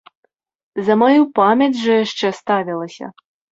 [0.87, 3.15] За маю памяць жа яшчэ ставілася.